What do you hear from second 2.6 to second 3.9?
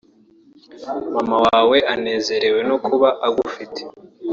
no kuba agufite